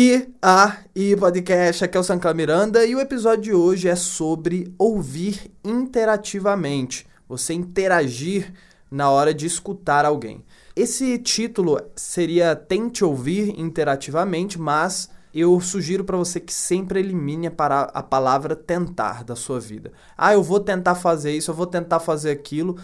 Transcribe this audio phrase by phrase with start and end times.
[0.00, 3.96] E a e podcast, aqui é o Sancla Miranda e o episódio de hoje é
[3.96, 8.54] sobre ouvir interativamente, você interagir
[8.88, 10.44] na hora de escutar alguém.
[10.76, 18.02] Esse título seria Tente ouvir interativamente, mas eu sugiro para você que sempre elimine a
[18.04, 19.90] palavra tentar da sua vida.
[20.16, 22.78] Ah, eu vou tentar fazer isso, eu vou tentar fazer aquilo.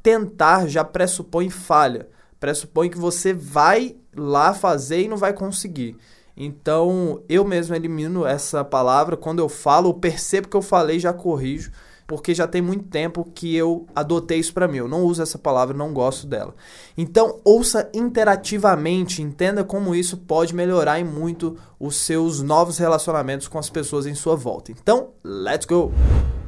[0.00, 2.08] Tentar já pressupõe falha,
[2.38, 5.98] pressupõe que você vai lá fazer e não vai conseguir.
[6.36, 9.16] Então, eu mesmo elimino essa palavra.
[9.16, 11.70] Quando eu falo, eu percebo que eu falei, já corrijo,
[12.06, 14.78] porque já tem muito tempo que eu adotei isso para mim.
[14.78, 16.54] Eu não uso essa palavra, não gosto dela.
[16.96, 23.58] Então, ouça interativamente, entenda como isso pode melhorar em muito os seus novos relacionamentos com
[23.58, 24.72] as pessoas em sua volta.
[24.72, 25.92] Então, let's go!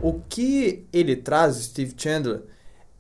[0.00, 2.42] O que ele traz, Steve Chandler,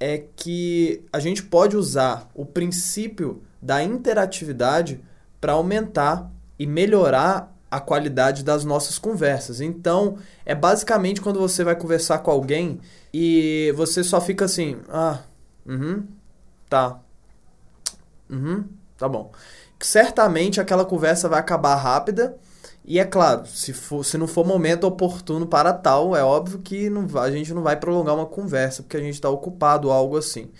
[0.00, 5.02] é que a gente pode usar o princípio da interatividade
[5.40, 9.60] para aumentar e melhorar a qualidade das nossas conversas.
[9.60, 12.80] Então, é basicamente quando você vai conversar com alguém
[13.12, 15.18] e você só fica assim, ah,
[15.66, 16.06] uhum,
[16.68, 17.00] tá,
[18.30, 18.64] uhum,
[18.96, 19.32] tá bom.
[19.80, 22.36] Certamente aquela conversa vai acabar rápida
[22.84, 26.90] e é claro, se, for, se não for momento oportuno para tal, é óbvio que
[26.90, 30.16] não, a gente não vai prolongar uma conversa porque a gente está ocupado ou algo
[30.16, 30.50] assim.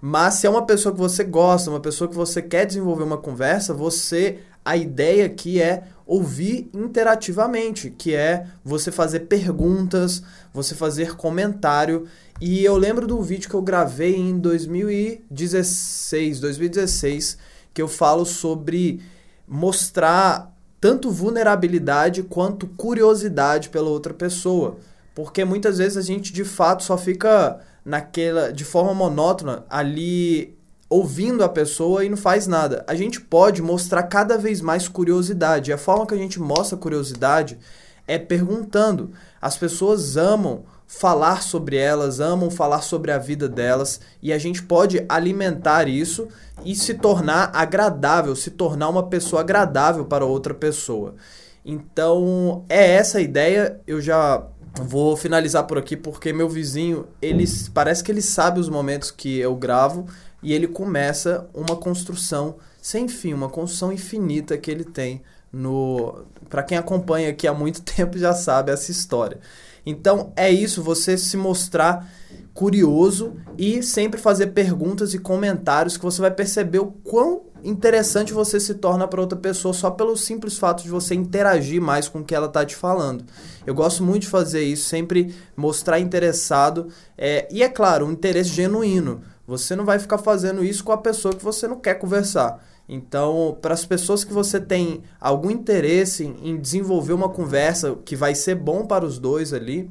[0.00, 3.18] Mas se é uma pessoa que você gosta, uma pessoa que você quer desenvolver uma
[3.18, 11.14] conversa, você a ideia aqui é ouvir interativamente, que é você fazer perguntas, você fazer
[11.14, 12.08] comentário.
[12.40, 17.38] E eu lembro do vídeo que eu gravei em 2016, 2016,
[17.72, 19.00] que eu falo sobre
[19.46, 24.78] mostrar tanto vulnerabilidade quanto curiosidade pela outra pessoa.
[25.14, 30.58] Porque muitas vezes a gente de fato só fica naquela de forma monótona ali
[30.88, 32.84] ouvindo a pessoa e não faz nada.
[32.86, 35.72] A gente pode mostrar cada vez mais curiosidade.
[35.72, 37.58] A forma que a gente mostra curiosidade
[38.06, 39.10] é perguntando.
[39.40, 44.62] As pessoas amam falar sobre elas, amam falar sobre a vida delas, e a gente
[44.62, 46.28] pode alimentar isso
[46.64, 51.16] e se tornar agradável, se tornar uma pessoa agradável para outra pessoa.
[51.64, 53.80] Então, é essa a ideia.
[53.84, 54.46] Eu já
[54.80, 57.44] vou finalizar por aqui porque meu vizinho, ele
[57.74, 60.06] parece que ele sabe os momentos que eu gravo
[60.42, 66.62] e ele começa uma construção sem fim, uma construção infinita que ele tem no para
[66.62, 69.38] quem acompanha aqui há muito tempo já sabe essa história.
[69.84, 72.10] Então é isso, você se mostrar
[72.52, 78.58] curioso e sempre fazer perguntas e comentários que você vai perceber o quão interessante você
[78.58, 82.24] se torna para outra pessoa só pelo simples fato de você interagir mais com o
[82.24, 83.24] que ela está te falando.
[83.66, 86.88] Eu gosto muito de fazer isso, sempre mostrar interessado
[87.18, 89.20] é, e é claro, um interesse genuíno.
[89.46, 92.64] Você não vai ficar fazendo isso com a pessoa que você não quer conversar.
[92.88, 98.34] Então, para as pessoas que você tem algum interesse em desenvolver uma conversa que vai
[98.34, 99.90] ser bom para os dois ali,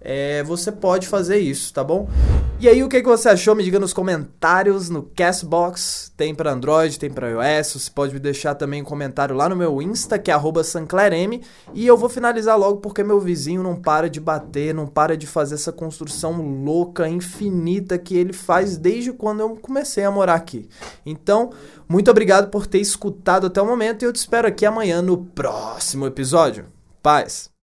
[0.00, 2.08] é, você pode fazer isso, tá bom?
[2.62, 3.56] E aí, o que, que você achou?
[3.56, 6.12] Me diga nos comentários no Castbox.
[6.16, 7.72] Tem para Android, tem para iOS.
[7.72, 11.40] Você pode me deixar também um comentário lá no meu Insta, que é sanclerm.
[11.74, 15.26] E eu vou finalizar logo porque meu vizinho não para de bater, não para de
[15.26, 20.68] fazer essa construção louca, infinita que ele faz desde quando eu comecei a morar aqui.
[21.04, 21.50] Então,
[21.88, 25.18] muito obrigado por ter escutado até o momento e eu te espero aqui amanhã no
[25.18, 26.66] próximo episódio.
[27.02, 27.51] Paz!